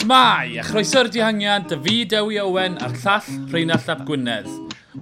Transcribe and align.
Shmai, 0.00 0.58
a 0.58 0.64
chroeso'r 0.66 1.06
dihangiad, 1.14 1.68
David 1.70 2.12
Ewi 2.18 2.40
Owen 2.42 2.74
a'r 2.82 2.90
llall 2.98 3.22
Rheinald 3.52 3.86
Llap 3.86 4.02
Gwynedd. 4.02 4.50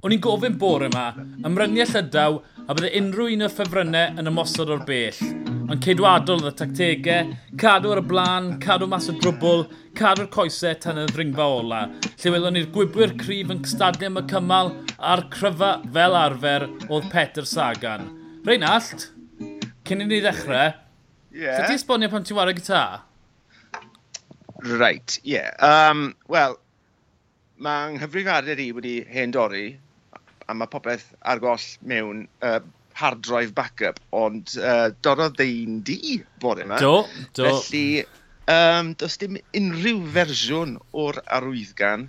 O'n 0.03 0.13
i'n 0.13 0.21
gofyn 0.21 0.61
bore 0.61 0.93
yma, 0.93 1.09
ymryniau 1.41 1.89
llydaw 1.89 2.43
a 2.67 2.77
bydde 2.77 2.93
unrhyw 3.01 3.33
un 3.33 3.49
o 3.49 3.55
ffefrynnau 3.57 4.13
yn 4.13 4.29
ymosod 4.29 4.77
o'r 4.77 4.85
bell 4.85 5.48
ond 5.69 5.83
ceidwadol 5.85 6.47
y 6.49 6.51
tactegau, 6.57 7.33
cadw 7.61 7.91
ar 7.93 7.99
y 8.01 8.05
blaen, 8.09 8.47
cadw 8.63 8.87
mas 8.89 9.05
o 9.11 9.13
drwbl, 9.21 9.67
cadw'r 9.97 10.29
coesau 10.33 10.77
tan 10.81 10.97
y 10.97 11.03
ddringfa 11.11 11.45
ola. 11.59 11.81
Lle 12.09 12.31
welon 12.33 12.55
ni'r 12.57 12.71
gwybwyr 12.73 13.13
cryf 13.19 13.51
yn 13.53 13.61
stadium 13.69 14.17
y 14.17 14.23
cymal 14.31 14.71
a'r 14.97 15.27
cryfa 15.35 15.75
fel 15.93 16.17
arfer 16.17 16.65
oedd 16.87 17.09
Peter 17.13 17.45
Sagan. 17.45 18.07
Reinald, 18.47 19.05
cyn 19.85 20.01
i 20.01 20.07
ni 20.09 20.19
ddechrau, 20.23 20.73
yeah. 21.37 21.61
ti 21.67 21.77
esbonio 21.77 22.09
pan 22.09 22.25
ti'n 22.25 22.39
wario 22.39 22.57
gitar? 22.57 23.03
Right, 24.65 25.19
ie. 25.21 25.37
Yeah. 25.37 25.53
Um, 25.61 26.15
Wel, 26.33 26.57
mae 27.61 27.93
nghyfrifiadau 27.93 28.57
i 28.65 28.71
wedi 28.73 28.97
hen 29.13 29.37
dorri, 29.37 29.67
a 30.49 30.57
mae 30.57 30.73
popeth 30.73 31.11
ar 31.21 31.37
goll 31.43 31.69
mewn 31.85 32.25
uh, 32.41 32.57
hard-drive 32.99 33.53
backup, 33.57 33.99
ond 34.15 34.55
uh, 34.59 34.89
dorodd 35.05 35.37
ddeun 35.39 35.81
di 35.87 36.19
bore 36.41 36.65
yma. 36.65 36.79
Do, 36.83 37.03
do. 37.37 37.47
Felly, 37.47 38.05
um, 38.51 38.93
does 38.99 39.17
dim 39.21 39.39
unrhyw 39.55 40.01
fersiwn 40.15 40.77
o'r 40.97 41.21
arwyddgan 41.39 42.07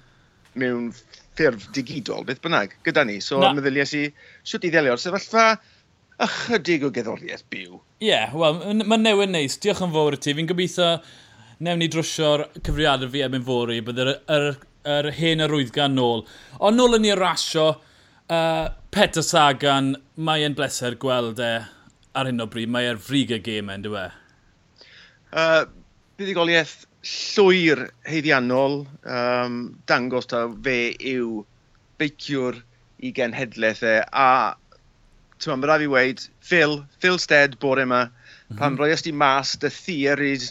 mewn 0.59 0.91
ffurf 0.95 1.69
digidol, 1.75 2.25
beth 2.29 2.43
bynnag, 2.45 2.75
gyda 2.87 3.05
ni. 3.07 3.21
So, 3.25 3.41
Na. 3.41 3.53
meddyliau 3.57 3.89
si, 3.89 4.07
siwt 4.45 4.67
i 4.67 4.73
ddelio'r 4.73 5.01
sefyllfa, 5.01 5.47
ychydig 6.21 6.85
o 6.85 6.91
geddoriaeth 6.95 7.47
byw. 7.53 7.79
Ie, 8.01 8.11
yeah, 8.11 8.35
wel, 8.37 8.59
mae'n 8.83 9.05
newid 9.05 9.33
neis. 9.33 9.57
Diolch 9.63 9.83
yn 9.85 9.93
fawr 9.95 10.17
i 10.17 10.21
ti. 10.21 10.35
Fi'n 10.37 10.49
gobeithio 10.51 10.91
newn 11.65 11.81
ni 11.81 11.89
drwsio'r 11.93 12.47
cyfriadau 12.65 13.13
fi 13.13 13.25
am 13.25 13.37
yn 13.37 13.47
fori, 13.47 13.79
bydd 13.85 14.03
yr, 14.05 14.13
yr, 14.37 14.51
yr 14.97 15.11
hen 15.17 15.45
arwyddgan 15.47 15.97
nôl. 15.97 16.25
Ond 16.59 16.81
nôl 16.81 16.99
yn 16.99 17.05
ni 17.07 17.15
rasio, 17.17 17.67
uh, 18.33 18.67
Peter 18.91 19.23
Sagan, 19.23 19.93
mae 20.19 20.43
e'n 20.43 20.55
bleser 20.59 20.97
gweld 20.99 21.39
e 21.39 21.51
ar 22.19 22.27
hyn 22.27 22.43
o 22.43 22.47
bryd. 22.51 22.73
Mae 22.75 22.89
e'r 22.91 22.99
frig 22.99 23.31
y 23.31 23.39
gêm 23.47 23.71
yn 23.71 23.87
e? 23.87 24.07
Uh, 25.31 25.63
buddigoliaeth 26.19 26.89
llwyr 27.07 27.85
heiddiannol 28.11 28.81
um, 29.07 29.61
dangos 29.87 30.27
ta 30.33 30.43
fe 30.67 30.77
yw 31.13 31.45
beiciwr 32.03 32.59
i 32.99 33.15
genhedlaeth 33.15 33.87
e. 33.87 33.95
A 34.11 34.59
ti'n 35.39 35.55
ma'n 35.55 35.63
braf 35.65 35.87
i 35.87 35.91
weid, 35.95 36.27
Phil, 36.43 36.81
Phil 36.99 37.23
Stead 37.23 37.61
bore 37.63 37.87
yma, 37.87 38.09
mm 38.09 38.13
-hmm. 38.13 38.59
pan 38.59 38.77
roi 38.77 38.91
ysdi 38.97 39.15
mas 39.15 39.55
dy 39.63 39.71
theories 39.71 40.51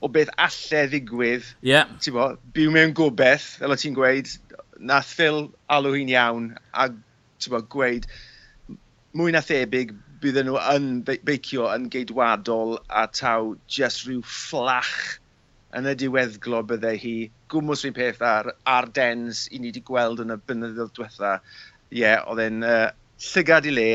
o 0.00 0.08
beth 0.08 0.30
alle 0.38 0.86
ddigwydd. 0.94 1.50
Yeah. 1.66 1.90
Ti'n 1.98 2.14
bo, 2.14 2.32
byw 2.54 2.70
mewn 2.70 2.94
gobeth, 2.94 3.56
fel 3.58 3.74
o 3.74 3.76
ti'n 3.76 3.98
gweud, 3.98 4.30
nath 4.78 5.18
Phil 5.18 5.48
alw 5.66 5.98
hi'n 5.98 6.14
iawn, 6.14 6.52
a 6.72 6.92
bod, 7.50 7.66
gweud 7.72 8.06
mwy 9.18 9.32
na 9.34 9.42
thebyg 9.44 9.90
bydden 10.22 10.46
nhw 10.48 10.60
yn 10.72 10.86
beicio 11.04 11.66
yn 11.74 11.88
geidwadol 11.92 12.78
a 13.00 13.02
taw 13.18 13.52
just 13.76 14.06
rhyw 14.06 14.22
fflach 14.24 14.94
yn 15.76 15.88
y 15.88 15.94
diweddglo 15.98 16.62
bydde 16.70 16.92
hi. 17.02 17.16
Gwmwys 17.52 17.82
rhywun 17.84 17.96
peth 17.98 18.22
ar, 18.28 18.52
Ardens 18.76 19.46
i 19.50 19.60
ni 19.60 19.72
wedi 19.72 19.82
gweld 19.88 20.22
yn 20.24 20.34
y 20.34 20.38
blynyddoedd 20.40 20.94
diwetha. 20.96 21.34
Ie, 21.92 22.02
yeah, 22.02 22.24
oedd 22.28 22.42
e'n 22.46 22.66
uh, 22.68 22.88
llygad 23.32 23.68
i 23.68 23.74
le, 23.74 23.88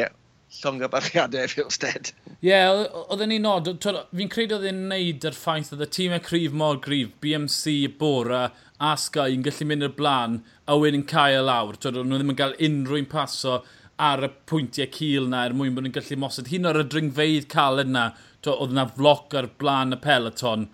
llongyfarchiadau 0.57 1.49
Fiwsted. 1.53 2.11
Ie, 2.37 2.51
yeah, 2.51 2.85
oedden 3.07 3.31
ni'n 3.33 3.43
nod. 3.45 3.69
Fi'n 3.83 4.31
credu 4.31 4.57
oedd 4.57 4.69
e'n 4.69 4.85
neud 4.91 5.27
yr 5.27 5.35
ffaith 5.37 5.73
oedd 5.75 5.85
y 5.85 5.89
tîm 5.97 6.15
e 6.15 6.21
cryf 6.23 6.55
mor 6.55 6.79
gryf, 6.83 7.11
BMC, 7.23 7.75
Bora 7.99 8.47
a 8.77 8.93
Sky 9.01 9.33
yn 9.33 9.43
gallu 9.45 9.67
mynd 9.67 9.87
i'r 9.87 9.95
blaen 9.97 10.39
a 10.69 10.77
wedyn 10.79 11.05
cael 11.09 11.41
e 11.41 11.43
lawr. 11.47 11.77
Twyd, 11.81 11.99
nhw 12.03 12.21
ddim 12.21 12.33
yn 12.33 12.39
cael 12.39 12.57
unrhyw'n 12.69 13.09
paso 13.11 13.61
ar 13.97 14.25
y 14.27 14.31
pwyntiau 14.49 14.89
cil 14.93 15.29
na 15.31 15.45
er 15.47 15.55
mwyn 15.57 15.75
bod 15.75 15.87
nhw'n 15.87 15.95
gallu 15.97 16.19
mosod. 16.21 16.51
Hyn 16.53 16.69
o'r 16.69 16.83
y 16.83 16.87
dringfeidd 16.93 17.49
caled 17.51 17.89
na, 17.89 18.11
oedd 18.47 18.75
yna 18.75 18.85
floc 18.93 19.33
ar 19.37 19.49
blaen 19.59 19.97
y 19.97 20.01
peloton 20.03 20.67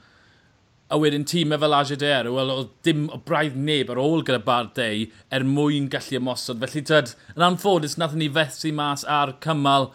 a 0.93 0.97
wedyn 1.01 1.25
tîmau 1.25 1.57
fel 1.57 1.73
AGDR, 1.73 2.27
wel, 2.29 2.51
oedd 2.53 2.71
dim 2.85 3.07
o 3.09 3.17
braidd 3.25 3.55
neb 3.57 3.89
ar 3.89 4.01
ôl 4.01 4.21
gyda 4.25 4.43
Bardet 4.45 5.13
er 5.33 5.45
mwyn 5.47 5.87
gallu 5.89 6.19
ymosod. 6.19 6.59
Felly, 6.61 6.83
tyd, 6.85 7.15
yn 7.33 7.45
anffodus, 7.47 7.95
nath 7.97 8.13
ni 8.19 8.27
fethu 8.35 8.69
mas 8.77 9.05
ar 9.09 9.33
cymal 9.41 9.89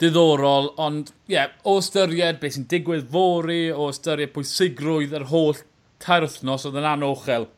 diddorol, 0.00 0.70
ond, 0.80 1.14
ie, 1.28 1.36
yeah, 1.38 1.54
o 1.64 1.78
ystyried 1.80 2.42
beth 2.42 2.58
sy'n 2.58 2.68
digwydd 2.68 3.08
fori, 3.14 3.62
o 3.72 3.88
ystyried 3.92 4.34
pwysigrwydd 4.36 5.16
yr 5.16 5.26
holl 5.32 5.64
tair 6.04 6.26
wythnos, 6.26 6.68
oedd 6.68 6.76
yn 6.80 6.88
anochel. 6.92 7.48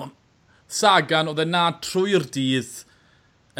Ond, 0.00 0.16
Sagan, 0.68 1.32
oedd 1.32 1.40
e 1.40 1.48
na 1.48 1.66
trwy'r 1.80 2.28
dydd 2.36 2.82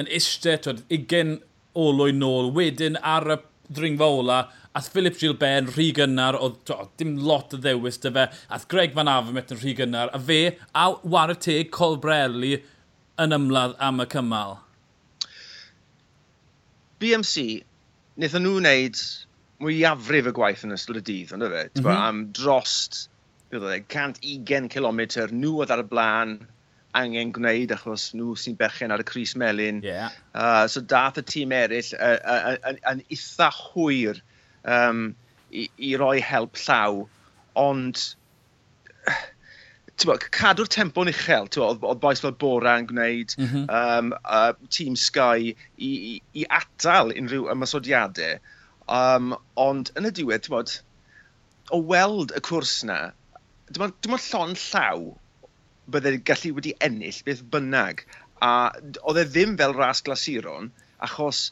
yn 0.00 0.08
eistedd, 0.08 0.66
twyd, 0.66 0.84
20 0.92 1.38
olwyn 1.80 2.20
nôl, 2.20 2.52
wedyn 2.56 3.00
ar 3.00 3.38
y 3.38 3.40
ddringfa 3.70 4.12
ola, 4.20 4.42
Ath 4.78 4.88
Philip 4.94 5.16
Gilbert 5.19 5.64
yn 5.64 5.70
rhy 5.75 5.88
gynnar, 5.97 6.36
oedd 6.38 6.70
dim 7.00 7.16
lot 7.26 7.54
o 7.56 7.58
ddewis 7.58 7.98
dy 8.03 8.12
fe. 8.14 8.26
Ath 8.54 8.69
Greg 8.70 8.92
Van 8.94 9.10
Avermaet 9.10 9.50
yn 9.54 9.58
rhy 9.58 9.75
gynnar, 9.81 10.12
a 10.14 10.20
fe 10.28 10.41
a 10.78 10.84
war 11.14 11.32
y 11.32 11.36
teg 11.47 11.72
Colbrelli 11.75 12.60
yn 13.25 13.34
ymladd 13.34 13.75
am 13.82 14.04
y 14.04 14.06
cymal. 14.12 14.60
BMC, 17.03 17.48
wnaethon 18.14 18.47
nhw 18.47 18.54
wneud 18.60 19.03
mwyafrif 19.64 20.31
y 20.31 20.34
gwaith 20.38 20.64
yn 20.69 20.76
ystod 20.76 21.00
y 21.00 21.04
dydd, 21.10 21.34
ond 21.34 21.48
fe? 21.50 21.66
Mm 21.66 21.82
-hmm. 21.82 22.06
Am 22.06 22.22
drost, 22.37 23.02
beth 23.50 23.66
oedd 23.66 23.76
e, 23.76 23.82
120 23.91 24.70
km, 24.72 25.02
nhw 25.34 25.54
oedd 25.58 25.75
ar 25.75 25.82
y 25.82 25.91
blaen, 25.91 26.38
angen 26.97 27.31
gwneud 27.34 27.72
achos 27.75 28.10
nhw 28.14 28.34
sy'n 28.38 28.56
berchen 28.58 28.94
ar 28.94 29.02
y 29.02 29.06
Cris 29.06 29.34
Melin. 29.38 29.82
Yeah. 29.82 30.14
Uh, 30.34 30.66
so 30.70 30.81
dath 30.81 31.19
y 31.19 31.26
tîm 31.26 31.54
eraill 31.54 31.92
yn 31.94 32.19
uh, 32.22 32.38
uh, 32.38 32.56
uh, 32.70 32.76
uh, 32.94 33.02
eitha 33.10 33.50
hwyr 33.54 34.22
um, 34.65 35.10
i, 35.50 35.69
i 35.78 35.94
roi 36.00 36.21
help 36.25 36.59
llaw, 36.60 37.04
ond 37.59 38.03
bo, 40.06 40.16
cadw'r 40.32 40.71
tempo'n 40.72 41.10
uchel, 41.12 41.48
oedd 41.60 42.00
boes 42.03 42.22
fel 42.25 42.37
Bora 42.43 42.76
yn 42.81 42.88
gwneud, 42.91 43.34
mm 43.38 43.49
-hmm. 43.49 43.65
um, 43.81 44.12
uh, 44.25 44.53
Team 44.72 44.97
Sky, 44.97 45.53
i, 45.76 45.91
i, 45.91 46.15
i 46.43 46.47
atal 46.60 47.12
unrhyw 47.16 47.50
ymysodiadau. 47.53 48.38
Um, 48.91 49.34
ond 49.60 49.93
yn 49.99 50.09
y 50.09 50.15
diwedd, 50.16 50.49
bod, 50.53 50.78
o 51.70 51.82
weld 51.93 52.32
y 52.37 52.43
cwrs 52.47 52.81
na, 52.88 53.00
dim 53.70 53.84
ond 53.87 54.26
llon 54.26 54.56
llaw 54.59 55.04
byddai 55.94 56.19
gallu 56.31 56.54
wedi 56.56 56.75
ennill 56.87 57.22
beth 57.26 57.44
bynnag. 57.53 58.04
A 58.43 58.53
oedd 59.04 59.20
e 59.20 59.26
ddim 59.28 59.56
fel 59.60 59.76
ras 59.76 60.03
glasuron, 60.06 60.70
achos 61.06 61.50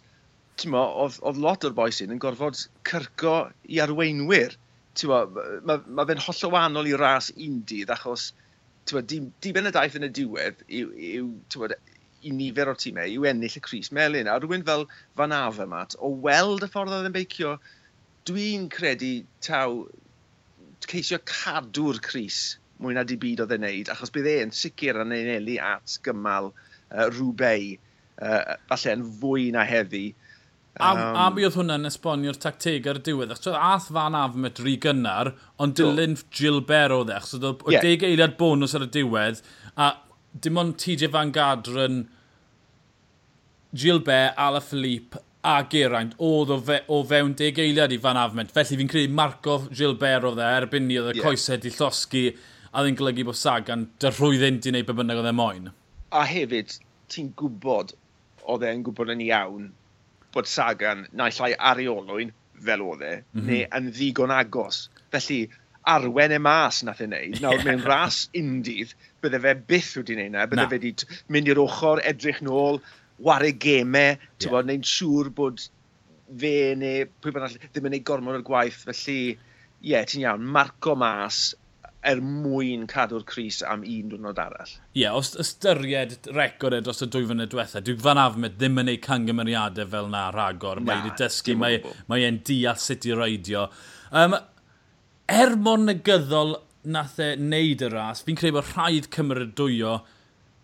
t'mo, 0.61 0.83
oedd, 1.05 1.19
oedd 1.29 1.41
lot 1.45 1.67
o'r 1.69 1.77
boes 1.77 2.01
yn 2.05 2.19
gorfod 2.23 2.61
cyrco 2.89 3.37
i 3.69 3.81
arweinwyr. 3.85 4.57
T'mo, 4.99 5.23
mae 5.35 5.61
ma 5.69 5.79
ma 6.01 6.07
fe'n 6.09 6.25
holl 6.25 6.45
o 6.49 6.53
wahanol 6.55 6.91
i 6.91 6.97
ras 6.99 7.31
un 7.35 7.61
dydd 7.69 7.93
achos 7.95 8.33
t'mo, 8.89 9.05
di, 9.05 9.21
di 9.45 9.53
ben 9.55 9.71
y 9.71 9.75
daith 9.75 9.99
yn 9.99 10.09
y 10.09 10.11
diwedd 10.19 10.65
yw, 10.67 10.91
yw 11.13 11.31
t'mo, 11.53 11.71
i 12.27 12.33
nifer 12.35 12.71
o'r 12.73 12.79
tîmau 12.83 13.11
yw 13.15 13.27
ennill 13.31 13.59
y 13.61 13.63
Cris 13.65 13.93
Melin. 13.95 14.31
A 14.31 14.39
rhywun 14.41 14.67
fel 14.67 14.87
Van 15.19 15.35
Avermaet, 15.35 15.97
o 16.03 16.11
weld 16.27 16.67
y 16.67 16.71
ffordd 16.73 16.97
oedd 16.97 17.11
yn 17.11 17.15
beicio, 17.15 17.57
dwi'n 18.29 18.67
credu 18.73 19.13
taw 19.45 19.85
ceisio 20.87 21.21
cadw'r 21.29 22.01
Cris 22.05 22.57
mwy 22.82 22.94
na 22.94 23.05
di 23.06 23.19
byd 23.21 23.43
oedd 23.43 23.55
e'n 23.56 23.65
neud, 23.67 23.91
achos 23.93 24.12
bydd 24.15 24.29
e'n 24.32 24.55
sicr 24.55 25.00
yn 25.03 25.15
ei 25.15 25.59
at 25.62 25.99
gymal 26.06 26.53
uh, 26.53 27.06
rhywbeth 27.11 27.79
uh, 28.23 28.56
falle 28.71 28.94
yn 28.99 29.06
fwy 29.21 29.49
na 29.55 29.65
heddi. 29.67 30.06
A, 30.79 30.91
um, 30.95 31.17
a 31.19 31.29
mi 31.35 31.45
oedd 31.47 31.57
hwnna'n 31.59 31.89
esbonio'r 31.89 32.39
tacteg 32.39 32.87
ar 32.91 33.01
y 33.01 33.05
diwedd. 33.09 33.33
Achos 33.35 33.55
ath 33.55 33.89
fan 33.95 34.17
afmet 34.19 34.61
rhy 34.63 34.77
gynnar, 34.83 35.33
ond 35.59 35.75
dilyn 35.79 36.15
Gilbert 36.35 36.95
oedd 36.95 37.11
e. 37.11 37.17
Achos 37.19 37.39
oedd 37.43 37.65
yeah. 37.75 37.83
deg 37.83 38.05
eiliad 38.07 38.37
bonus 38.39 38.77
ar 38.79 38.87
y 38.87 38.91
diwedd. 38.95 39.43
A 39.75 39.93
dim 40.39 40.61
ond 40.61 40.77
TJ 40.79 41.11
Van 41.15 41.33
Gadron, 41.35 42.05
Gilbert, 43.75 44.39
Ala 44.39 44.61
Philippe 44.65 45.25
a 45.49 45.63
Geraint 45.71 46.15
oedd 46.19 46.51
o, 46.53 46.59
fe, 46.63 46.81
o 46.91 47.03
fewn 47.07 47.35
deg 47.39 47.59
eiliad 47.63 47.95
i 47.95 47.99
fan 48.03 48.19
afment. 48.21 48.53
Felly 48.55 48.79
fi'n 48.81 48.91
credu 48.91 49.15
Marco 49.15 49.59
Gilbert 49.71 50.27
oedd 50.29 50.43
e 50.43 50.49
erbyn 50.61 50.87
ni 50.89 50.99
oedd 51.01 51.15
y 51.15 51.19
yeah. 51.19 51.27
coesau 51.27 51.61
di 51.63 51.73
llosgu 51.75 52.25
a 52.71 52.85
ddyn 52.85 52.99
golygu 52.99 53.27
bod 53.29 53.39
Sagan 53.39 53.87
dy 54.03 54.13
rhwyddyn 54.13 54.59
e 54.59 54.63
di 54.65 54.73
wneud 54.75 54.89
be 54.89 54.97
bynnag 54.99 55.23
oedd 55.23 55.31
e 55.31 55.35
moyn. 55.39 55.71
A 56.15 56.25
hefyd, 56.29 56.75
ti'n 57.13 57.33
gwybod 57.39 57.95
oedd 58.49 58.67
e'n 58.69 58.85
gwybod 58.87 59.13
yn 59.15 59.25
iawn 59.29 59.71
bod 60.35 60.51
Sagan 60.51 61.07
naill 61.17 61.41
ai 61.45 61.89
olwyn 61.89 62.35
fel 62.65 62.83
oedd 62.83 63.03
e, 63.07 63.15
mm 63.17 63.41
-hmm. 63.41 63.49
neu 63.49 63.65
yn 63.79 63.91
ddigon 63.95 64.35
agos. 64.35 64.89
Felly, 65.15 65.41
arwen 65.89 66.35
e 66.37 66.39
mas 66.43 66.83
nath 66.85 67.03
ei 67.03 67.09
wneud. 67.09 67.41
Nawr, 67.43 67.65
mewn 67.67 67.85
ras 67.87 68.27
undydd, 68.37 68.95
bydde 69.23 69.43
fe 69.45 69.55
byth 69.73 69.93
wedi 70.01 70.17
wneud 70.19 70.35
na. 70.35 70.47
Bydde 70.47 70.65
na. 70.65 70.69
fe 70.73 70.81
wedi 70.81 70.95
mynd 71.35 71.53
i'r 71.53 71.63
ochr, 71.65 72.03
edrych 72.11 72.43
nôl, 72.45 72.81
wario 73.29 73.55
gemau, 73.65 74.17
yeah. 74.19 74.51
bod, 74.53 74.69
neu'n 74.69 74.87
siŵr 74.87 75.31
bod 75.39 75.65
fe 76.43 76.55
neu 76.79 77.07
pwy 77.23 77.35
bynnag 77.35 77.57
ddim 77.63 77.87
yn 77.89 77.95
gwneud 77.95 78.09
gormod 78.11 78.41
o'r 78.41 78.47
gwaith. 78.51 78.83
Felly, 78.89 79.21
ie, 79.33 79.95
yeah, 79.95 80.05
ti'n 80.09 80.27
iawn, 80.27 80.45
marco 80.59 80.97
mas, 80.99 81.55
er 82.06 82.21
mwyn 82.23 82.87
cadw'r 82.91 83.25
Cris 83.27 83.59
am 83.67 83.83
un 83.83 84.12
diwrnod 84.12 84.39
arall. 84.39 84.75
Ie, 84.95 85.03
yeah, 85.03 85.17
os 85.17 85.33
ystyried 85.41 86.31
record 86.37 86.77
e 86.77 86.83
dros 86.85 87.03
y 87.03 87.09
dwy 87.11 87.27
fynedd 87.31 87.50
diwethaf, 87.53 87.85
dwi'n 87.87 88.05
fan 88.05 88.21
afmed 88.23 88.59
ddim 88.59 88.79
yn 88.85 88.93
ei 88.93 89.00
cangymeriadau 89.03 89.91
fel 89.95 90.12
na 90.12 90.29
rhagor. 90.35 90.83
Mae 90.85 91.03
wedi 91.03 91.17
dysgu, 91.19 91.56
mae, 91.59 91.81
mae 92.11 92.27
e'n 92.29 92.39
deall 92.47 92.79
sut 92.83 93.09
i 93.09 93.17
reidio. 93.19 93.67
Um, 94.15 94.39
er 95.29 95.56
mor 95.59 95.83
negyddol 95.83 96.56
nath 96.89 97.19
e 97.21 97.33
wneud 97.37 97.83
y 97.85 97.91
ras, 97.93 98.23
fi'n 98.25 98.39
credu 98.39 98.61
bod 98.61 98.71
rhaid 98.71 99.11
cymrydwyo 99.15 99.99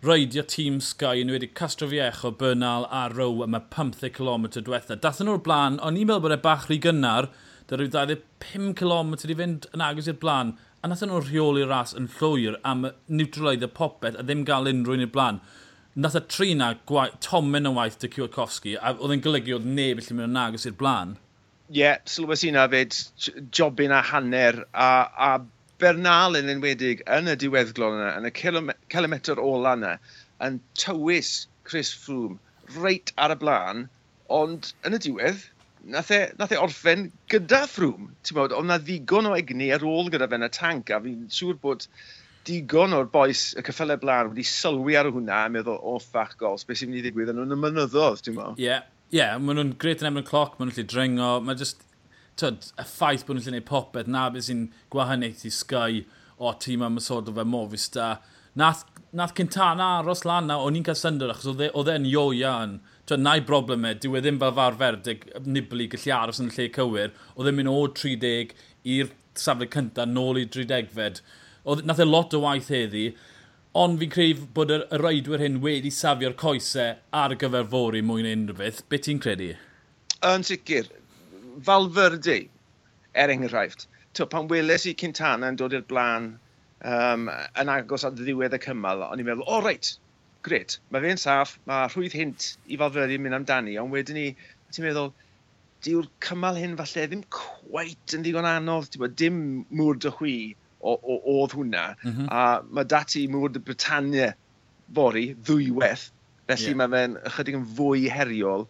reidio 0.05 0.43
tîm 0.47 0.79
Sky 0.83 1.23
yn 1.23 1.33
wedi 1.33 1.49
Castro 1.57 1.89
Viejo, 1.91 2.31
Bernal 2.31 2.87
a 2.93 3.07
Row 3.11 3.43
am 3.43 3.57
y 3.57 3.61
15 3.73 4.13
km 4.15 4.47
diwethaf. 4.55 5.01
Dathen 5.03 5.29
nhw'r 5.29 5.43
blaen, 5.43 5.81
ond 5.83 5.99
i'n 5.99 6.07
meddwl 6.07 6.23
bod 6.27 6.35
e 6.35 6.39
bach 6.41 6.69
rhy 6.69 6.79
gynnar, 6.81 7.27
da 7.67 7.79
rhyw 7.79 7.89
25 7.91 8.75
km 8.77 9.15
i 9.17 9.37
fynd 9.41 9.67
yn 9.73 9.83
agos 9.83 10.09
i'r 10.11 10.19
blaen 10.21 10.53
a 10.85 10.87
nath 10.87 11.01
nhw'n 11.01 11.23
rheoli 11.25 11.63
ras 11.65 11.95
yn 11.97 12.05
llwyr 12.15 12.55
am 12.71 12.83
neutralaidd 13.19 13.63
y 13.65 13.69
popeth 13.77 14.17
a 14.21 14.23
ddim 14.25 14.43
gael 14.45 14.67
unrhyw 14.69 14.93
un 14.95 15.03
i'r 15.05 15.13
blaen. 15.15 15.39
Nath 16.03 16.17
y 16.19 16.21
tri 16.33 16.49
na 16.59 16.67
tomen 17.25 17.65
y 17.65 17.71
waith 17.73 17.97
dy 18.03 18.09
Cwiatkowski 18.13 18.75
a 18.77 18.91
oedd 18.93 19.15
yn 19.15 19.23
golygu 19.25 19.55
oedd 19.55 19.65
neb 19.79 20.03
lle 20.03 20.17
mynd 20.17 20.27
yn 20.27 20.37
agos 20.43 20.67
i'r 20.69 20.75
blaen. 20.81 21.15
Ie, 21.71 21.79
yeah, 21.79 21.97
sylwes 22.15 22.43
i 22.45 22.51
na 22.53 22.67
fyd, 22.69 22.99
jobyn 23.59 23.95
a 23.97 24.03
hanner 24.11 24.61
a, 24.85 24.91
a 25.29 25.31
Bernal 25.81 26.37
yn 26.37 26.53
enwedig 26.53 27.01
yn 27.17 27.33
y 27.33 27.35
diweddglon 27.45 27.97
yna, 27.97 28.11
yn 28.19 28.29
y 28.29 28.33
kilometr 28.93 29.41
ola 29.41 29.73
yna, 29.79 29.97
yn 30.45 30.61
tywys 30.83 31.33
Chris 31.65 31.95
Froome 32.03 32.37
reit 32.85 33.09
ar 33.17 33.33
y 33.33 33.41
blaen, 33.41 33.87
ond 34.41 34.69
yn 34.85 34.99
y 34.99 35.01
diwedd, 35.07 35.49
nath 35.85 36.11
e, 36.11 36.19
nath 36.39 36.53
e 36.53 36.59
orffen 36.59 37.09
gyda 37.31 37.63
ffrwm. 37.69 38.09
Ti'n 38.25 38.37
bod, 38.37 38.53
ond 38.57 38.71
na 38.71 38.77
ddigon 38.81 39.29
o 39.29 39.33
egni 39.37 39.71
ar 39.75 39.85
ôl 39.85 40.09
gyda 40.13 40.27
fe 40.29 40.39
yn 40.39 40.47
y 40.47 40.51
tank, 40.53 40.91
a 40.91 40.99
fi'n 41.03 41.25
siŵr 41.33 41.59
bod 41.61 41.85
digon 42.45 42.93
o'r 42.97 43.07
boes 43.13 43.47
y 43.57 43.63
cyffylau 43.65 43.99
blaen 44.01 44.31
wedi 44.31 44.45
sylwi 44.45 44.97
ar 44.99 45.09
hwnna 45.13 45.45
a 45.45 45.51
meddwl, 45.53 45.79
o 45.79 45.95
oh, 45.95 46.01
ffach 46.01 46.35
gols, 46.41 46.65
beth 46.65 46.81
sy'n 46.81 46.91
mynd 46.91 47.01
i 47.01 47.05
ddigwydd 47.05 47.33
yn 47.33 47.41
nhw'n 47.41 47.57
y 47.57 47.59
mynyddodd, 47.61 48.21
ti'n 48.25 48.37
bod. 48.37 48.61
Ie, 48.61 48.67
yeah. 48.67 48.85
yeah, 49.13 49.37
maen 49.41 49.59
nhw'n 49.61 49.73
gret 49.81 50.03
yn 50.03 50.11
emryd 50.11 50.29
cloc, 50.29 50.57
maen 50.57 50.69
nhw'n 50.69 50.79
lle 50.79 50.87
dringo, 50.91 51.31
mae 51.45 51.57
just, 51.61 51.85
tyd, 52.41 52.69
y 52.77 52.85
ffaith 52.89 53.25
bod 53.25 53.37
nhw'n 53.37 53.47
lle 53.47 53.55
gwneud 53.55 53.69
popeth, 53.69 54.11
na 54.11 54.27
beth 54.33 54.49
sy'n 54.49 54.67
gwahaniaethu 54.93 55.53
Sky 55.53 56.03
o 56.37 56.53
tîm 56.61 56.85
am 56.85 56.99
y 57.01 57.05
sod 57.05 57.31
o 57.31 57.35
fe 57.37 57.45
Movistar. 57.49 58.21
Nath, 58.55 58.85
nath 59.15 59.33
Cintana 59.35 59.95
aros 59.99 60.23
lan 60.27 60.49
na, 60.51 60.59
o'n 60.61 60.77
i'n 60.77 60.85
cael 60.85 60.99
syndod 60.99 61.33
achos 61.33 61.53
oedd 61.55 61.65
e, 61.65 61.95
e'n 61.97 62.09
ioia 62.09 62.57
yn. 62.65 62.77
Ioian 62.77 62.93
Twa, 63.05 63.17
na 63.21 63.35
i 63.37 63.43
broblem 63.45 63.85
e, 63.85 63.93
dyw 64.01 64.17
e 64.17 64.21
ddim 64.23 64.39
fel 64.41 64.55
farfer, 64.57 64.97
Nibli 65.45 65.85
gallu 65.91 66.13
aros 66.15 66.41
yn 66.41 66.49
y 66.49 66.55
lle 66.55 66.67
cywir, 66.73 67.13
oedd 67.35 67.51
e'n 67.51 67.57
mynd 67.59 67.69
o 67.69 67.77
30 67.99 68.55
i'r 68.95 69.11
safle 69.37 69.67
cynta 69.75 70.07
nôl 70.09 70.39
i 70.41 70.45
30fed. 70.55 71.21
Oedd, 71.65 71.85
nath 71.85 72.01
e 72.01 72.07
lot 72.07 72.33
o 72.33 72.41
waith 72.45 72.71
heddi, 72.73 73.05
ond 73.77 73.99
fi'n 74.01 74.13
credu 74.15 74.47
bod 74.57 74.73
y, 74.73 74.79
y 74.89 74.99
reidwyr 75.01 75.43
hyn 75.43 75.61
wedi 75.65 75.91
safio'r 75.93 76.37
coesau 76.41 76.95
ar 77.21 77.35
gyfer 77.41 77.67
fori 77.73 78.01
mwy 78.05 78.25
na 78.25 78.33
unrhyw 78.37 78.57
beth. 78.61 78.81
Be 78.89 79.01
ti'n 79.01 79.21
credu? 79.21 79.51
Yn 80.25 80.45
sicr, 80.47 80.89
Falferdi, 81.65 82.39
er 83.13 83.33
enghraifft, 83.33 83.85
Tw, 84.15 84.29
pan 84.31 84.47
weles 84.47 84.85
i 84.87 84.95
Cintana 84.95 85.49
yn 85.51 85.57
dod 85.59 85.73
i'r 85.75 85.85
blaen 85.89 86.31
um, 86.87 87.27
yn 87.59 87.71
agos 87.73 88.05
at 88.07 88.15
ddiwedd 88.15 88.55
y 88.55 88.59
cymal, 88.63 89.03
o'n 89.09 89.19
i'n 89.19 89.27
meddwl, 89.27 89.43
o 89.43 89.57
oh, 89.57 89.63
reit, 89.65 89.89
Gret, 90.45 90.77
mae 90.93 91.03
fe'n 91.03 91.21
saff, 91.21 91.55
mae 91.69 91.89
rhwydd 91.89 92.15
hint 92.17 92.51
i 92.69 92.77
Falfyri 92.81 93.17
mynd 93.21 93.37
amdani, 93.39 93.77
ond 93.81 93.93
wedyn 93.95 94.19
ni, 94.19 94.25
ti'n 94.73 94.85
meddwl, 94.85 95.11
diw'r 95.85 96.09
cymal 96.25 96.59
hyn 96.61 96.77
falle 96.79 97.05
ddim 97.09 97.23
cweit 97.33 98.15
yn 98.17 98.25
ddigon 98.25 98.47
anodd, 98.49 98.89
ti'n 98.91 99.03
meddwl, 99.03 99.19
dim 99.21 99.39
mwr 99.73 100.01
dy 100.01 100.13
chwi 100.19 100.35
o, 100.79 100.93
o, 100.93 101.19
oedd 101.35 101.55
hwnna, 101.57 101.85
mm 101.97 102.11
-hmm. 102.11 102.29
a 102.29 102.77
mae 102.77 102.89
dati 102.93 103.25
mwr 103.31 103.55
dy 103.55 103.63
Britannia 103.65 104.33
fori 104.93 105.31
ddwyweth, 105.47 106.09
felly 106.49 106.71
yeah. 106.71 106.81
mae 106.81 106.93
fe'n 106.93 107.17
ychydig 107.31 107.61
yn 107.61 107.69
fwy 107.77 108.09
heriol, 108.13 108.69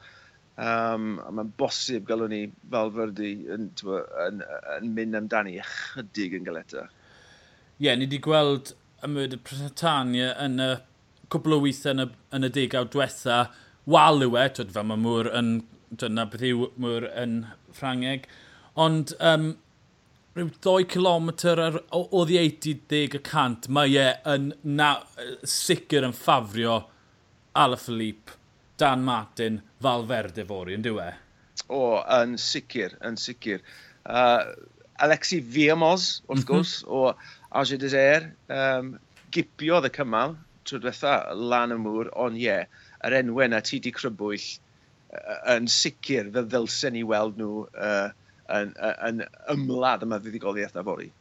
Um, 0.55 1.17
a 1.19 1.33
mae'n 1.35 1.49
bosib 1.59 2.05
galwn 2.07 2.31
ni 2.31 2.37
fel 2.71 2.91
fyrdi 2.95 3.31
yn, 3.51 3.65
twa, 3.75 3.97
yn, 4.23 4.37
yn, 4.77 4.85
mynd 4.95 5.17
amdani 5.19 5.57
ychydig 5.59 6.37
yn 6.37 6.45
galeta. 6.47 6.85
Ie, 6.85 7.89
yeah, 7.89 7.97
ni 7.99 8.07
wedi 8.07 8.21
gweld 8.23 8.71
y 9.03 9.09
mwyd 9.11 9.35
y 9.35 9.39
Britannia 9.49 10.29
yn 10.45 10.55
y 10.63 10.69
cwbl 11.33 11.57
o 11.57 11.61
weithiau 11.63 11.95
yn 11.95 12.03
y, 12.05 12.07
yn 12.37 12.47
y 12.47 12.51
degawd 12.55 12.91
diwetha, 12.93 13.39
wal 13.89 14.23
yw 14.25 14.37
e, 14.41 14.47
twyd 14.57 14.73
fel 14.75 14.87
mae 14.89 15.01
Mŵr 15.01 15.29
yn, 15.39 15.51
dyna 16.01 16.25
beth 16.31 16.45
yw 16.45 16.69
Mŵr 16.81 17.07
yn 17.23 17.35
Ffrangeg, 17.75 18.27
ond 18.85 19.13
um, 19.31 19.51
rhyw 20.35 20.51
2 20.67 20.87
km 20.91 21.31
ar, 21.55 21.79
o 21.95 22.23
ddi 22.27 22.39
80 22.41 23.19
cant, 23.25 23.69
mae 23.77 23.97
e 24.01 24.07
yn 24.35 24.49
na, 24.79 24.91
sicr 25.47 26.07
yn 26.07 26.15
ffafrio 26.15 26.81
Alaphilippe, 27.55 28.35
Dan 28.77 29.05
Martin, 29.07 29.61
Falferde 29.79 30.43
fori, 30.49 30.75
yn 30.75 30.83
diwe? 30.83 31.07
O, 31.71 32.01
yn 32.11 32.35
sicr, 32.41 32.97
yn 33.07 33.15
sicr. 33.15 33.61
Uh, 34.03 34.51
Alexi 35.05 35.39
Fiamos, 35.39 36.19
wrth 36.27 36.43
mhm. 36.43 36.49
gwrs, 36.49 36.73
mm 36.83 36.89
-hmm. 36.89 36.97
o 36.99 37.61
Arge 37.61 37.79
Deser, 37.79 38.27
um, 38.51 38.91
gipiodd 39.31 39.87
y 39.87 39.93
cymal 39.95 40.35
tro 40.65 40.81
diwetha 40.81 41.15
lan 41.35 41.75
y 41.75 41.79
mŵr, 41.81 42.11
ond 42.25 42.39
ie, 42.39 42.45
yeah, 42.47 42.85
yr 43.05 43.17
enwau 43.21 43.49
na 43.51 43.61
ti 43.65 43.79
di 43.83 43.93
Crybwyll, 43.95 44.45
uh, 45.15 45.39
yn 45.55 45.69
sicr 45.71 46.31
fe 46.35 46.45
ddylsen 46.45 46.95
ni 46.97 47.03
weld 47.07 47.39
nhw 47.41 47.65
uh, 47.65 48.09
yn, 48.53 48.73
yn, 49.09 49.21
ymladd 49.53 50.05
yma 50.05 50.19
fuddugoliaeth 50.23 50.75
na 50.77 50.85
fori. 50.85 51.11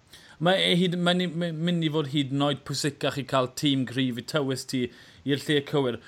Mae 0.44 0.60
e 0.60 0.78
hyd, 0.78 0.96
mae'n 0.98 1.26
mynd 1.38 1.86
i 1.86 1.90
fod 1.94 2.10
hyd 2.12 2.32
yn 2.34 2.46
oed 2.48 2.64
pwysicach 2.68 3.20
i 3.20 3.26
cael 3.30 3.52
tîm 3.60 3.84
grif 3.88 4.18
i 4.20 4.24
tywys 4.34 4.66
ti 4.70 4.86
i'r 5.24 5.44
lle 5.46 5.60
cywir. 5.70 6.00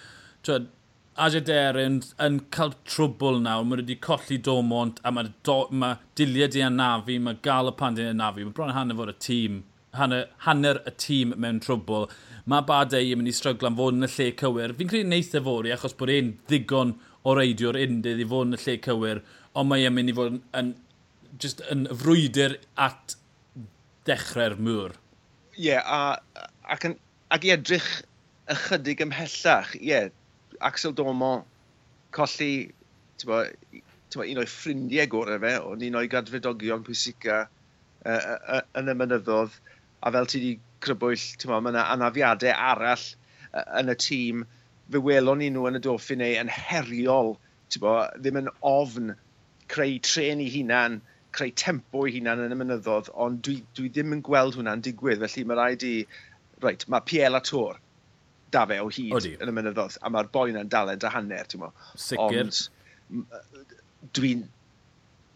Twyd, 0.46 0.72
Ajader 1.16 1.78
yn, 1.80 1.94
yn 2.20 2.34
cael 2.52 2.74
trwbl 2.84 3.38
nawr, 3.40 3.62
mae 3.64 3.80
wedi 3.80 3.94
colli 4.04 4.36
domont 4.36 4.98
a 5.00 5.12
mae, 5.16 5.30
do, 5.48 5.62
mae 5.72 5.96
diliad 6.18 6.58
i 6.58 6.64
anafu, 6.66 7.16
mae 7.24 7.38
gael 7.46 7.70
y 7.70 7.72
pandau 7.78 8.04
i 8.04 8.12
anafu, 8.12 8.44
mae 8.44 8.56
bron 8.58 8.74
hanner 8.76 8.98
fod 8.98 9.14
y 9.14 9.16
tîm, 9.24 9.62
hanner, 9.96 10.26
hanner 10.44 10.82
y 10.84 10.92
tîm 11.00 11.32
mewn 11.40 11.62
trwbl 11.64 12.04
mae 12.50 12.62
Badei 12.66 13.10
yn 13.12 13.20
mynd 13.20 13.32
i 13.32 13.34
stryglan 13.34 13.76
fod 13.78 13.96
yn 13.96 14.06
y 14.06 14.10
lle 14.12 14.28
cywir. 14.40 14.74
Fi'n 14.78 14.90
credu 14.90 15.10
neitha 15.10 15.40
e 15.40 15.44
fori 15.46 15.72
achos 15.74 15.96
bod 15.98 16.12
e'n 16.14 16.34
ddigon 16.46 16.94
o 17.26 17.34
reidiwr 17.34 17.78
undydd 17.82 18.22
i 18.22 18.26
fod 18.30 18.50
yn 18.50 18.58
y 18.58 18.60
lle 18.62 18.76
cywir, 18.84 19.22
ond 19.58 19.70
mae 19.70 19.86
e'n 19.86 19.96
mynd 19.96 20.12
i 20.12 20.16
fod 20.16 20.34
yn, 20.34 20.42
yn, 20.60 20.74
just 21.42 21.64
yn 21.74 21.88
frwydr 21.90 22.58
at 22.86 23.16
dechrau'r 24.06 24.54
mŵr. 24.62 24.94
Ie, 25.56 25.72
yeah, 25.72 25.82
a, 25.82 26.44
ac, 26.76 26.86
yn, 26.86 26.94
ac 27.34 27.48
i 27.48 27.52
edrych 27.56 27.90
ychydig 28.54 29.02
ymhellach, 29.02 29.74
ie, 29.80 29.90
yeah, 29.90 30.14
Axel 30.64 30.94
Domo 30.96 31.32
colli 32.14 32.70
bo, 33.26 33.42
bo, 34.14 34.22
un 34.22 34.40
o'i 34.40 34.48
ffrindiau 34.48 35.10
gorau 35.10 35.40
fe, 35.42 35.56
ond 35.72 35.82
un 35.82 35.98
o'i 35.98 36.10
gadfridogion 36.12 36.84
pwysica 36.86 37.42
uh, 37.42 38.12
uh, 38.12 38.38
uh, 38.58 38.62
yn 38.78 38.92
y 38.92 38.96
mynyddodd, 39.02 39.58
a 40.06 40.12
fel 40.14 40.30
ti 40.30 40.40
wedi 40.40 40.54
Crybwyll, 40.84 41.24
ma, 41.50 41.60
mae 41.60 41.74
yna 41.74 41.86
anafiadau 41.94 42.54
arall 42.54 43.06
uh, 43.52 43.64
yn 43.80 43.92
y 43.92 43.96
tîm. 44.02 44.44
Fe 44.92 45.02
welon 45.02 45.42
ni 45.42 45.50
nhw 45.50 45.66
yn 45.70 45.80
y 45.80 45.82
Dauphiné 45.82 46.32
yn 46.40 46.52
heriol, 46.52 47.34
bo, 47.82 47.94
ddim 48.16 48.40
yn 48.42 48.52
ofn 48.66 49.14
creu 49.72 49.96
tren 50.06 50.42
i 50.44 50.46
hunan, 50.52 51.00
creu 51.36 51.50
tempo 51.58 52.06
i 52.06 52.14
hunan 52.14 52.44
yn 52.44 52.54
y 52.54 52.60
mynyddodd, 52.60 53.10
ond 53.26 53.42
dwi, 53.46 53.58
dwi 53.76 53.90
ddim 53.92 54.14
yn 54.16 54.22
gweld 54.26 54.56
hwnna'n 54.58 54.84
digwydd, 54.86 55.24
felly 55.24 55.46
mae 55.48 55.60
rhaid 55.60 55.86
i... 55.88 55.96
Reit, 56.64 56.86
mae 56.88 57.04
Piel 57.04 57.36
a 57.36 57.42
Tor 57.44 57.76
da 58.54 58.64
fe 58.70 58.78
o 58.80 58.86
hyd 58.88 59.14
Odi. 59.18 59.32
yn 59.42 59.50
y 59.50 59.54
mynyddodd, 59.54 59.98
a 60.00 60.10
mae'r 60.12 60.30
boi 60.32 60.46
yna'n 60.52 60.70
dalent 60.72 61.04
a 61.04 61.10
hanner, 61.12 61.48
ti'n 61.50 61.64
mo. 61.64 61.72
Sicr. 61.98 62.38
Ond 62.38 62.62
dwi'n 64.16 64.44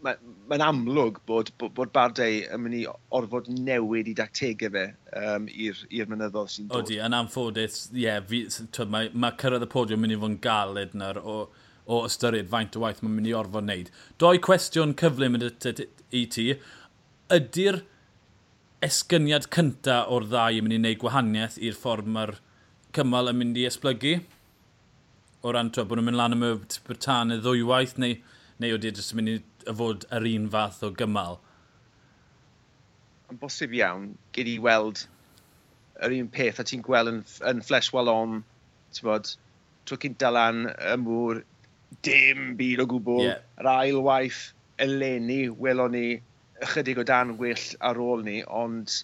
mae'n 0.04 0.34
ma 0.50 0.58
amlwg 0.66 1.20
bod, 1.28 1.52
bod, 1.60 1.74
bod 1.76 1.92
Bardei 1.94 2.42
yn 2.46 2.62
mynd 2.64 2.78
i 2.80 2.82
orfod 3.16 3.48
newid 3.52 4.10
i 4.10 4.14
dactegau 4.18 4.72
fe 4.74 4.84
um, 5.20 5.48
i'r 5.50 6.10
mynyddodd 6.10 6.52
sy'n 6.52 6.68
dod. 6.70 6.84
Odi, 6.84 6.98
yn 7.04 7.16
amffodus, 7.16 7.82
ie, 7.92 8.06
yeah, 8.06 8.86
mae, 8.90 9.10
mae 9.12 9.36
cyrraedd 9.40 9.66
y 9.66 9.70
podiwm 9.70 10.04
mynd 10.04 10.16
i 10.16 10.18
fod 10.20 10.32
yn 10.32 10.40
galed 10.44 10.96
nawr 10.98 11.20
o, 11.20 11.36
o 11.90 12.02
ystyried 12.08 12.50
faint 12.52 12.78
o 12.78 12.84
waith 12.84 13.02
mae'n 13.04 13.16
mynd 13.18 13.30
i 13.30 13.36
orfod 13.36 13.66
wneud. 13.66 13.92
Doi 14.22 14.40
cwestiwn 14.46 14.96
cyflym 15.00 15.38
i 15.40 16.24
ti. 16.34 16.46
Ydy'r 17.30 17.82
esgyniad 18.84 19.50
cynta 19.54 20.02
o'r 20.08 20.26
ddau 20.30 20.58
yn 20.58 20.66
mynd 20.66 20.78
i 20.78 20.82
wneud 20.82 21.00
gwahaniaeth 21.02 21.60
i'r 21.60 21.78
ffordd 21.78 22.08
mae'r 22.10 22.36
cymal 22.96 23.32
yn 23.32 23.40
mynd 23.42 23.60
i 23.60 23.68
esblygu? 23.68 24.18
O 25.44 25.52
ran 25.54 25.70
twa, 25.72 25.86
bod 25.88 26.00
nhw'n 26.00 26.10
mynd 26.10 26.20
lan 26.20 26.36
am 26.36 26.44
y 26.44 26.54
Britannia 26.88 27.40
ddwywaith 27.40 27.96
neu, 28.00 28.18
neu 28.60 28.76
ydy'r 28.76 28.92
e 28.92 28.98
jyst 28.98 29.14
yn 29.14 29.20
mynd 29.20 29.32
i 29.32 29.38
y 29.68 29.76
fod 29.76 30.06
yr 30.16 30.26
un 30.32 30.48
fath 30.52 30.82
o 30.86 30.92
gymal? 30.96 31.38
Yn 33.30 33.40
bosib 33.40 33.74
iawn, 33.76 34.10
gyd 34.36 34.50
i 34.50 34.56
weld 34.62 35.04
yr 36.04 36.16
un 36.16 36.30
peth 36.32 36.60
a 36.62 36.66
ti'n 36.66 36.82
gweld 36.86 37.12
yn, 37.12 37.20
yn 37.50 37.62
Flesh 37.66 37.92
Wallon, 37.94 38.40
ti'n 38.94 39.08
bod, 39.08 39.34
trwy 39.88 40.00
cynt 40.06 40.24
lan 40.32 40.66
y 40.72 40.96
mŵr, 41.02 41.42
dim 42.06 42.54
byd 42.58 42.84
o 42.84 42.88
gwbl, 42.90 43.22
yeah. 43.26 43.44
yr 43.60 43.70
ail 43.74 44.02
waith 44.06 44.50
eleni 44.80 45.42
welon 45.60 45.94
ni 45.96 46.06
ychydig 46.64 47.00
o 47.00 47.06
dan 47.06 47.36
gwell 47.38 47.66
ar 47.86 48.00
ôl 48.00 48.24
ni, 48.24 48.40
ond 48.46 49.02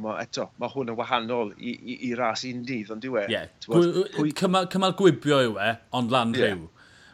mo, 0.00 0.14
eto, 0.16 0.48
mae 0.60 0.72
hwn 0.72 0.92
yn 0.92 0.96
wahanol 0.96 1.52
i, 1.58 1.74
i, 1.74 1.96
i 2.08 2.14
ras 2.16 2.44
un 2.48 2.62
dydd, 2.64 2.92
ond 2.94 3.04
diwe. 3.04 3.26
Yeah. 3.32 3.50
Pwy... 3.66 4.32
cymal, 4.38 4.68
cymal 4.72 4.94
gwibio 4.96 5.42
yw 5.50 5.58
e, 5.60 5.72
ond 5.96 6.14
lan 6.14 6.32
yeah. 6.32 6.54
rhyw. 6.54 6.62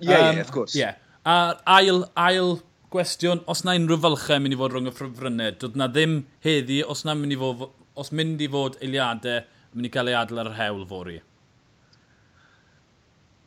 Ie, 0.01 0.07
yeah, 0.07 0.29
um, 0.29 0.37
yeah, 0.37 0.45
of 0.45 0.53
course. 0.55 0.77
Yeah. 0.79 0.95
A 1.29 1.61
ail, 1.69 2.07
ail 2.17 2.63
gwestiwn, 2.93 3.43
os 3.53 3.61
na 3.65 3.75
unrhyw 3.77 3.99
fylchau 4.01 4.41
mynd 4.41 4.57
i 4.57 4.59
fod 4.61 4.73
rhwng 4.73 4.87
y 4.89 4.93
ffrifrynnau, 4.97 5.53
dod 5.61 5.75
na 5.77 5.89
ddim 5.93 6.15
heddi, 6.47 6.79
os 6.95 7.05
na 7.05 7.13
mynd 7.15 7.37
i 7.37 7.39
fod, 7.43 7.67
os 8.01 8.09
mynd 8.17 8.41
i 8.41 8.49
fod 8.55 8.79
eiliadau, 8.81 9.43
mynd 9.75 9.89
i 9.89 9.91
cael 9.93 10.09
ei 10.09 10.17
adl 10.17 10.41
ar 10.41 10.49
yr 10.49 10.57
hewl 10.57 10.87
fori? 10.89 11.19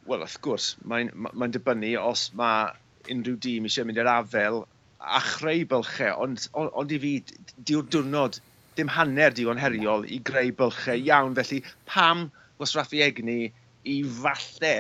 Wel, 0.06 0.22
wrth 0.22 0.38
gwrs, 0.46 0.70
mae'n 0.86 1.10
mae, 1.16 1.34
mae 1.34 1.56
dibynnu 1.56 1.96
os 2.04 2.28
mae 2.38 2.70
unrhyw 3.16 3.42
dîm 3.48 3.66
eisiau 3.66 3.90
mynd 3.90 4.04
i'r 4.04 4.14
afel 4.14 4.62
a 5.02 5.26
chreu 5.32 5.66
bylchau, 5.74 6.14
ond, 6.28 6.46
ond, 6.54 6.70
ond 6.78 6.94
i 6.94 7.02
fi, 7.02 7.18
diw'r 7.58 7.90
diwrnod, 7.90 8.38
dim 8.78 8.94
hanner 9.00 9.34
digon 9.34 9.66
heriol 9.66 10.06
i 10.06 10.22
greu 10.30 10.54
bylchau 10.62 11.02
iawn, 11.10 11.34
felly 11.42 11.64
pam 11.90 12.28
os 12.62 12.78
egni 12.94 13.40
i 13.84 14.02
falle 14.22 14.76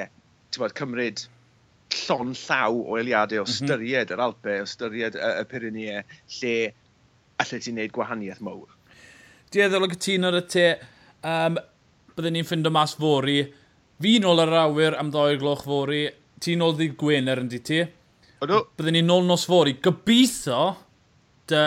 bod, 0.60 0.78
cymryd 0.78 1.26
llon 1.94 2.34
llaw 2.38 2.80
o 2.80 2.98
eiliadau 3.00 3.44
o 3.44 3.48
mhm. 3.48 3.54
styried 3.58 4.10
mm 4.10 4.14
-hmm. 4.14 4.16
yr 4.16 4.24
Alpe, 4.28 4.62
o 4.62 4.66
styried 4.70 5.16
y, 5.16 5.30
y 5.42 5.46
Pyrenea, 5.52 6.04
lle 6.40 6.56
allai 7.42 7.60
ti'n 7.60 7.78
neud 7.80 7.94
gwahaniaeth 7.94 8.42
mowr. 8.46 8.70
Dieddol 9.54 9.86
o 9.86 9.90
gytuno 9.92 10.32
ar 10.32 10.40
y 10.40 10.44
te, 10.50 10.68
um, 11.24 11.58
byddwn 12.16 12.38
ni'n 12.38 12.48
ffindo 12.48 12.72
mas 12.74 12.96
fori. 12.98 13.40
Fi 14.02 14.18
nôl 14.20 14.42
ar 14.42 14.52
yr 14.52 14.62
awyr 14.64 14.98
am 15.00 15.12
ddoi'r 15.14 15.40
gloch 15.42 15.64
fori, 15.68 16.08
ti'n 16.42 16.60
nôl 16.60 16.76
ddi 16.78 16.90
Gwener 16.98 17.42
yn 17.42 17.50
di 17.52 17.60
ti. 17.60 17.82
Odw. 18.44 18.66
Byddwn 18.78 18.98
ni'n 18.98 19.10
nôl 19.10 19.26
nos 19.28 19.46
fori. 19.50 19.78
Gobeithio 19.84 20.76
dy 21.52 21.64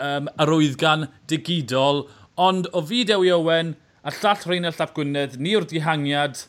um, 0.00 0.28
arwyddgan 0.40 1.08
digidol, 1.30 2.06
ond 2.40 2.68
o 2.72 2.82
fi 2.82 3.04
Dewi 3.08 3.32
Owen 3.34 3.74
a 4.04 4.12
llall 4.12 4.44
Rheinald 4.48 4.78
Llap 4.78 4.94
Gwynedd, 4.96 5.38
ni 5.40 5.54
o'r 5.56 5.66
dihangiad, 5.68 6.46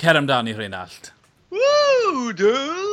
cer 0.00 0.18
amdani 0.18 0.54
Rheinald. 0.56 1.12
dude. 2.10 2.89